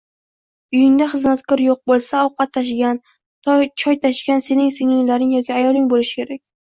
[0.75, 3.01] Uyingda xizmatkor yoʻq boʻlsa ovqat tashigan,
[3.83, 6.43] choy tashigan seni singillaring yoki ayoling boʻlishi kerak.